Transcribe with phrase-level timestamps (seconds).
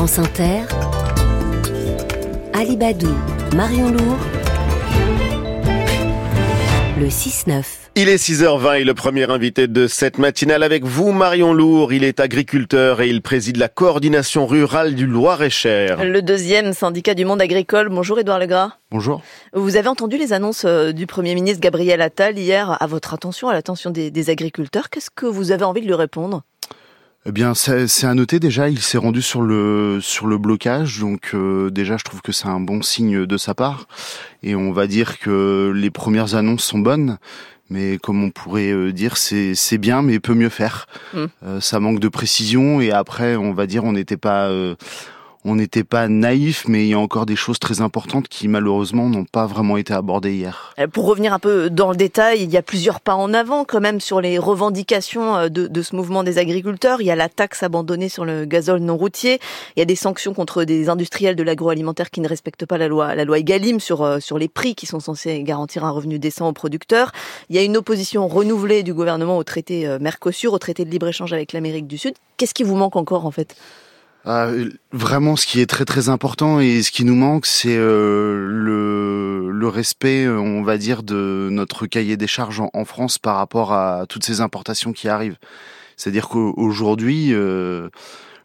[0.00, 0.62] France Inter,
[2.54, 3.14] Alibadou,
[3.54, 4.16] Marion Lourd,
[6.98, 7.64] le 6-9.
[7.96, 11.92] Il est 6h20 et le premier invité de cette matinale avec vous, Marion Lourd.
[11.92, 16.02] Il est agriculteur et il préside la coordination rurale du Loir-et-Cher.
[16.02, 17.90] Le deuxième syndicat du monde agricole.
[17.90, 18.70] Bonjour Édouard Legras.
[18.90, 19.20] Bonjour.
[19.52, 23.50] Vous avez entendu les annonces euh, du Premier ministre Gabriel Attal hier à votre attention,
[23.50, 24.88] à l'attention des, des agriculteurs.
[24.88, 26.42] Qu'est-ce que vous avez envie de lui répondre?
[27.26, 31.32] Eh bien, c'est à noter déjà, il s'est rendu sur le sur le blocage, donc
[31.34, 33.88] euh, déjà, je trouve que c'est un bon signe de sa part.
[34.42, 37.18] Et on va dire que les premières annonces sont bonnes,
[37.68, 40.86] mais comme on pourrait euh, dire, c'est c'est bien, mais peut mieux faire.
[41.12, 41.24] Mm.
[41.44, 44.50] Euh, ça manque de précision, et après, on va dire, on n'était pas
[45.44, 49.08] on n'était pas naïf, mais il y a encore des choses très importantes qui malheureusement
[49.08, 50.74] n'ont pas vraiment été abordées hier.
[50.78, 53.64] Euh, Pour revenir un peu dans le détail, il y a plusieurs pas en avant
[53.64, 57.00] quand même sur les revendications euh, de, ce mouvement des agriculteurs.
[57.00, 59.40] Il y a la taxe abandonnée sur le gazole non routier.
[59.76, 62.88] Il y a des sanctions contre des industriels de l'agroalimentaire qui ne respectent pas la
[62.88, 66.18] loi, la loi Egalim sur euh, sur les prix qui sont censés garantir un revenu
[66.18, 67.12] décent aux producteurs.
[67.48, 71.08] Il y a une opposition renouvelée du gouvernement au traité Mercosur, au traité de libre
[71.08, 72.14] échange avec l'Amérique du Sud.
[72.36, 73.56] Qu'est-ce qui vous manque encore en fait?
[74.24, 74.50] Ah,
[74.92, 79.50] vraiment, ce qui est très très important et ce qui nous manque, c'est euh, le,
[79.50, 83.72] le respect, on va dire, de notre cahier des charges en, en France par rapport
[83.72, 85.38] à toutes ces importations qui arrivent.
[85.96, 87.88] C'est-à-dire qu'aujourd'hui, euh,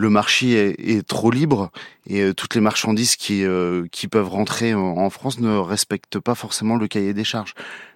[0.00, 1.70] le marché est, est, trop libre
[2.06, 6.18] et euh, toutes les marchandises qui, euh, qui peuvent rentrer en, en, France ne respectent
[6.18, 7.54] pas forcément le cahier des charges.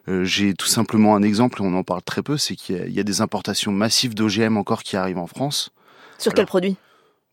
[0.08, 3.00] Euh, J'ai tout simplement un exemple, on en parle très peu, c'est qu'il y, y,
[3.00, 5.70] a des importations massives d'OGM encore qui arrivent en France.
[6.19, 6.77] Sur Alors, quel produit?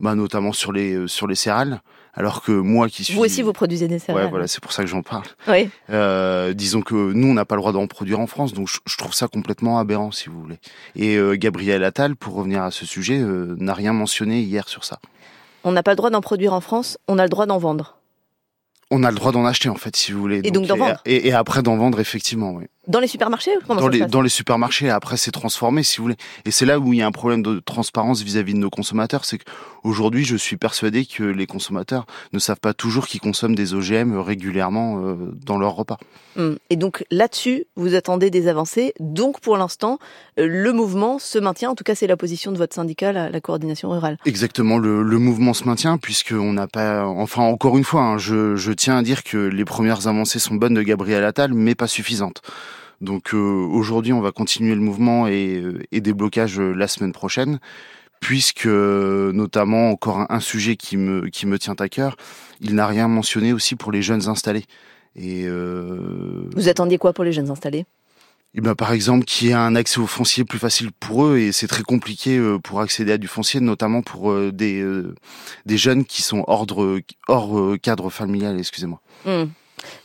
[0.02, 1.82] Bah, notamment sur les euh, sur les céréales.
[2.14, 4.26] Alors que moi qui suis vous aussi vous produisez des céréales.
[4.26, 5.24] Ouais, voilà, c'est pour ça que j'en parle.
[5.48, 5.70] Oui.
[5.90, 8.80] Euh, disons que nous on n'a pas le droit d'en produire en France, donc je,
[8.86, 10.60] je, trouve ça complètement aberrant si vous voulez.
[10.96, 14.84] Et euh, Gabriel Attal, pour revenir à ce sujet, euh, n'a rien mentionné hier sur
[14.84, 15.00] ça.
[15.64, 17.98] On n'a pas le droit d'en produire en France, on a le droit d'en vendre.
[18.94, 20.40] On a le droit d'en acheter en fait, si vous voulez.
[20.40, 21.02] Et donc, donc d'en vendre.
[21.06, 22.66] Et, et après d'en vendre effectivement, oui.
[22.88, 26.16] Dans les supermarchés dans, les, dans les supermarchés, après c'est transformé si vous voulez.
[26.46, 28.72] Et c'est là où il y a un problème de transparence vis-à-vis -vis de nos
[28.72, 33.54] consommateurs, c'est qu'aujourd'hui je suis persuadé que les consommateurs ne savent pas toujours qu'ils consomment
[33.54, 35.16] des OGM régulièrement euh,
[35.46, 36.00] dans leur repas.
[36.38, 36.58] Hum.
[36.72, 38.94] Et donc là-dessus, vous attendez des avancées.
[39.00, 40.00] Donc pour l'instant,
[40.40, 41.70] euh, le mouvement se maintient.
[41.70, 44.18] En tout cas, c'est la position de votre syndicat, la, la coordination rurale.
[44.26, 47.06] Exactement, le, le mouvement se maintient puisqu'on n'a pas...
[47.06, 50.56] Enfin, encore une fois, hein, je, je tiens à dire que les premières avancées sont
[50.56, 52.42] bonnes de Gabriel Attal, mais pas suffisantes.
[53.02, 57.12] Donc euh, aujourd'hui, on va continuer le mouvement et, et des blocages euh, la semaine
[57.12, 57.60] prochaine,
[58.20, 62.16] puisque notamment encore un, sujet qui me qui me tient à cœur,
[62.62, 64.66] il n'a rien mentionné aussi pour les jeunes installés.
[65.16, 67.86] Et euh, vous attendiez quoi pour les jeunes installés?
[68.54, 71.38] Eh ben, par exemple, qu'il y ait un accès au foncier plus facile pour eux,
[71.38, 75.16] et c'est très compliqué euh, pour accéder à du foncier, notamment pour euh, des, euh,
[75.66, 76.66] des jeunes qui sont hors,
[77.30, 79.00] hors cadre familial, excusez-moi.
[79.26, 79.44] Mmh.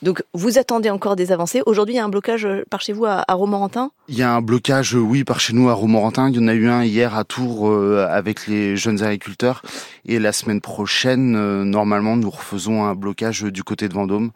[0.02, 1.62] Donc vous attendez encore des avancées.
[1.66, 3.90] Aujourd'hui, il y a un blocage par chez vous à, Romorantin?
[4.08, 6.30] Il y a un blocage, oui, par chez nous à Romorantin.
[6.30, 9.62] Il y en a eu un hier à Tours euh, avec les jeunes agriculteurs.
[10.04, 14.30] Et la semaine prochaine, euh, normalement, nous refaisons un blocage du côté de Vendôme.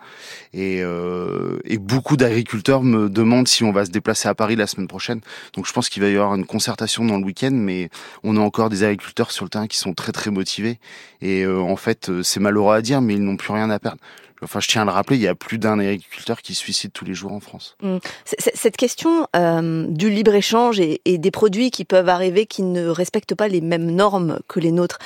[0.53, 4.67] Et, euh, et beaucoup d'agriculteurs me demandent si on va se déplacer à Paris la
[4.67, 5.21] semaine prochaine.
[5.55, 7.91] Donc je pense qu'il va y avoir une concertation dans le week-end, mais
[8.25, 10.79] on a encore des agriculteurs sur le terrain qui sont très très motivés.
[11.23, 13.99] Et euh, en fait, c'est malheureux à dire, mais ils n'ont plus rien à perdre.
[14.43, 16.93] Enfin, je tiens à le rappeler, il y a plus d'un agriculteur qui se suicide
[16.93, 17.77] tous les jours en France.
[17.83, 17.99] Mmh.
[18.25, 23.35] Cette question euh, du libre-échange et, et, des produits qui peuvent arriver qui ne respectent
[23.35, 24.99] pas les mêmes normes que les nôtres,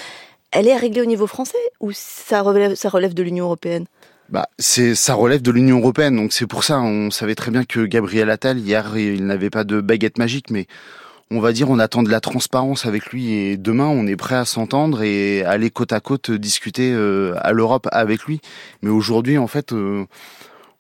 [0.52, 3.86] elle est à régler au niveau français ou ça relève, ça relève de l'Union européenne?
[4.30, 7.64] Bah, c'est, ça relève de l'Union européenne, donc c'est pour ça, on savait très bien
[7.64, 10.66] que Gabriel Attal, hier, il n'avait pas de baguette magique, mais
[11.30, 14.36] on va dire, on attend de la transparence avec lui et demain, on est prêt
[14.36, 18.40] à s'entendre et aller côte à côte discuter euh, à l'Europe avec lui.
[18.82, 20.04] Mais aujourd'hui, en fait, euh,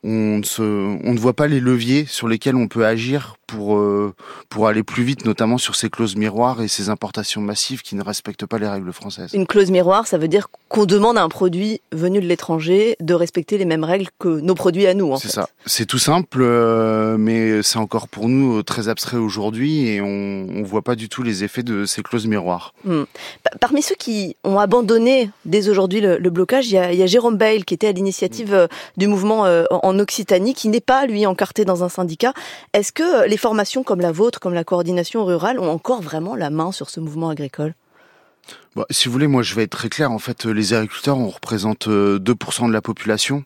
[0.04, 3.76] on, ne se, on ne voit pas les leviers sur lesquels on peut agir pour,
[3.76, 4.12] euh,
[4.48, 8.02] pour aller plus vite, notamment sur ces clauses miroirs et ces importations massives qui ne
[8.02, 9.32] respectent pas les règles françaises.
[9.32, 13.14] Une clause miroir, ça veut dire qu'on demande à un produit venu de l'étranger de
[13.14, 15.16] respecter les mêmes règles que nos produits à nous.
[15.16, 15.48] C'est ça.
[15.66, 20.64] C'est tout simple, euh, mais c'est encore pour nous très abstrait aujourd'hui et on ne
[20.64, 22.74] voit pas du tout les effets de ces clauses miroirs.
[22.84, 23.04] Hmm.
[23.60, 27.02] Parmi ceux qui ont abandonné dès aujourd'hui le, le, blocage, il y, a, il y,
[27.02, 31.06] a, Jérôme Bail qui était à l'initiative du mouvement euh, en Occitanie, qui n'est pas
[31.06, 32.32] lui encarté dans un syndicat.
[32.72, 36.50] Est-ce que les formations comme la vôtre, comme la coordination rurale, ont encore vraiment la
[36.50, 37.74] main sur ce mouvement agricole?
[38.76, 40.10] Bah, Si vous voulez, moi je vais être très clair.
[40.10, 43.44] En fait, les agriculteurs, on représente 2% de la population.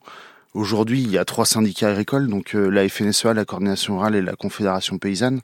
[0.55, 4.35] Aujourd'hui, il y a trois syndicats agricoles, donc la FNSEA, la coordination rurale et la
[4.35, 5.41] Confédération paysanne.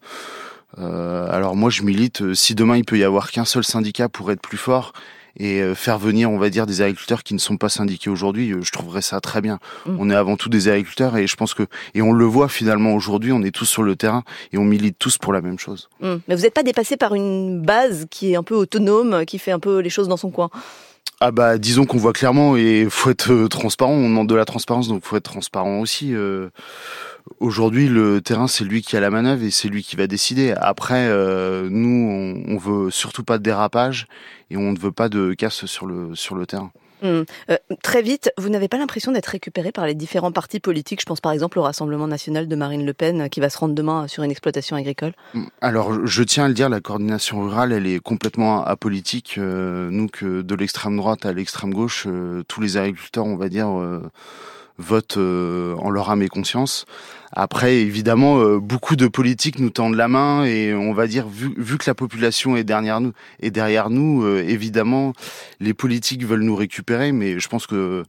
[0.78, 2.34] Euh, alors moi, je milite.
[2.34, 4.92] Si demain il peut y avoir qu'un seul syndicat pour être plus fort
[5.36, 8.52] et euh, faire venir, on va dire, des agriculteurs qui ne sont pas syndiqués aujourd'hui,
[8.52, 9.58] euh, je trouverais ça très bien.
[9.86, 9.96] Mm.
[9.98, 11.64] On est avant tout des agriculteurs et je pense que
[11.94, 14.22] et on le voit finalement aujourd'hui, on est tous sur le terrain
[14.52, 15.88] et on milite tous pour la même chose.
[16.02, 16.20] Hum.
[16.28, 19.52] Mais vous n'êtes pas dépassé par une base qui est un peu autonome, qui fait
[19.52, 20.50] un peu les choses dans son coin?
[21.20, 24.44] Ah bah disons qu'on voit clairement et faut être euh, transparent, on demande de la
[24.44, 26.12] transparence donc faut être transparent aussi.
[26.12, 26.50] euh,
[27.40, 30.54] Aujourd'hui, le terrain, c'est lui qui a la manœuvre et c'est lui qui va décider.
[30.58, 34.06] Après, euh, nous, on, on veut surtout pas de dérapage
[34.50, 36.70] et on ne veut pas de casse sur le sur le terrain.
[37.02, 37.24] Hum.
[37.50, 41.00] Euh, très vite, vous n'avez pas l'impression d'être récupéré par les différents partis politiques?
[41.00, 43.58] Je pense par exemple au Rassemblement national de Marine Le Pen euh, qui va se
[43.58, 45.12] rendre demain sur une exploitation agricole.
[45.60, 49.36] Alors, je tiens à le dire, la coordination rurale, elle est complètement apolitique.
[49.36, 52.06] Euh, nous, que de l'extrême droite à l'extrême gauche,
[52.48, 53.68] tous les agriculteurs, on va dire,
[54.78, 56.86] votent euh, en leur âme et conscience.
[57.36, 61.52] Après, évidemment, euh, beaucoup de politiques nous tendent la main et on va dire, vu,
[61.56, 65.12] vu que la population est derrière nous, est derrière nous, euh, évidemment,
[65.58, 68.04] les politiques veulent nous récupérer, mais je pense que,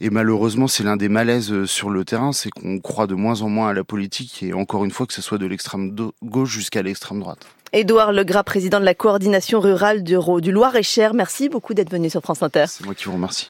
[0.00, 3.42] et malheureusement, c'est l'un des malaises euh, sur le terrain, c'est qu'on croit de moins
[3.42, 5.94] en moins à la politique et encore une fois que ce soit de l'extrême
[6.24, 7.46] gauche jusqu'à l'extrême droite.
[7.72, 12.20] Édouard Legras, président de la coordination rurale du, du Loir-et-Cher, merci beaucoup d'être venu sur
[12.20, 12.64] France Inter.
[12.66, 13.44] C'est moi qui vous remercie.